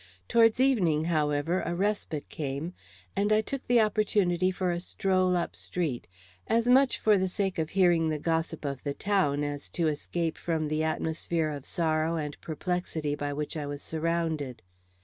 [0.27, 2.73] Towards evening, however, a respite came,
[3.15, 6.07] and I took the opportunity for a stroll up street,
[6.47, 10.39] as much for the sake of hearing the gossip of the town as to escape
[10.39, 14.63] from the atmosphere of sorrow and perplexity by which I was surrounded.